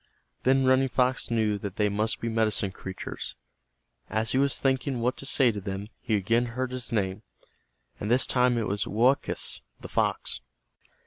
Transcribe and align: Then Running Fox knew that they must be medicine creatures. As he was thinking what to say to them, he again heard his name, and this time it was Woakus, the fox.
Then 0.41 0.65
Running 0.65 0.89
Fox 0.89 1.29
knew 1.29 1.59
that 1.59 1.75
they 1.75 1.87
must 1.87 2.19
be 2.21 2.27
medicine 2.27 2.71
creatures. 2.71 3.35
As 4.09 4.31
he 4.31 4.39
was 4.39 4.57
thinking 4.57 4.99
what 4.99 5.15
to 5.17 5.27
say 5.27 5.51
to 5.51 5.61
them, 5.61 5.89
he 6.01 6.15
again 6.15 6.47
heard 6.57 6.71
his 6.71 6.91
name, 6.91 7.21
and 7.99 8.09
this 8.09 8.25
time 8.25 8.57
it 8.57 8.65
was 8.65 8.87
Woakus, 8.87 9.61
the 9.79 9.87
fox. 9.89 10.41